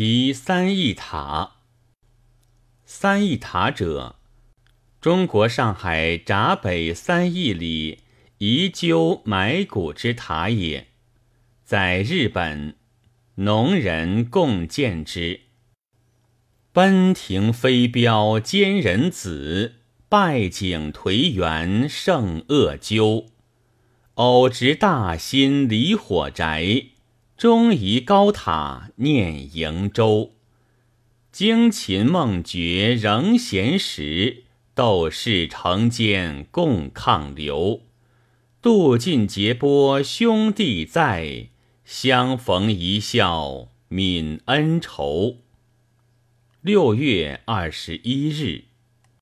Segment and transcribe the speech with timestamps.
[0.00, 1.56] 题三义塔。
[2.84, 4.14] 三义塔者，
[5.00, 7.98] 中国上海闸北三义里
[8.38, 10.86] 遗鸠埋骨之塔也。
[11.64, 12.76] 在日本，
[13.34, 15.40] 农人共建之。
[16.72, 23.26] 奔庭飞镖兼人子，拜景颓垣胜恶鸠。
[24.14, 26.84] 偶值大新离火宅，
[27.38, 30.32] 终移高塔念瀛洲。
[31.30, 34.42] 惊琴梦觉仍闲时，
[34.74, 37.82] 斗士成间共抗流。
[38.60, 41.50] 渡尽劫波兄弟在。
[41.84, 45.38] 相逢一笑泯恩仇。
[46.60, 48.64] 六月二十一日。